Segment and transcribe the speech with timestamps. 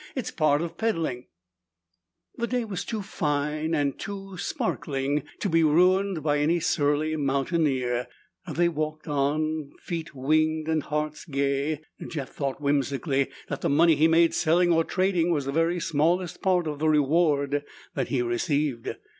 [0.15, 1.27] "It's part of peddling."
[2.35, 8.07] The day was too fine, and too sparkling, to be ruined by any surly mountaineer.
[8.51, 11.81] They walked on, feet winged and hearts gay.
[12.07, 16.41] Jeff thought whimsically that the money he made selling or trading was the very smallest
[16.41, 17.63] part of the reward
[18.07, 18.95] he received.